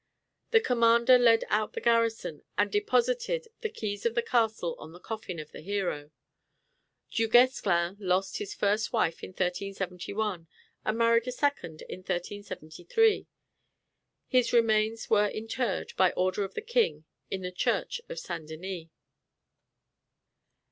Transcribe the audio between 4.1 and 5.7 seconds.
the castle on the coffin of the